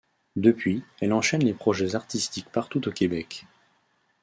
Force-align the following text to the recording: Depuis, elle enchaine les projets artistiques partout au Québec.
Depuis, 0.35 0.83
elle 0.99 1.13
enchaine 1.13 1.43
les 1.43 1.53
projets 1.53 1.93
artistiques 1.93 2.49
partout 2.51 2.87
au 2.87 2.91
Québec. 2.91 3.45